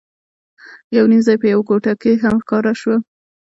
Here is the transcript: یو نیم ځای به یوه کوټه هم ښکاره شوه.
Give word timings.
یو 0.97 1.05
نیم 1.11 1.21
ځای 1.27 1.37
به 1.41 1.47
یوه 1.53 1.63
کوټه 1.69 1.93
هم 2.23 2.35
ښکاره 2.43 2.73
شوه. 2.81 2.97